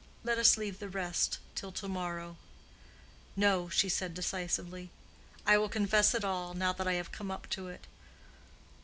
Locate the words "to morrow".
1.73-2.37